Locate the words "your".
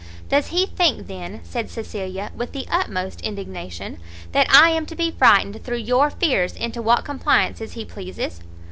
5.77-6.09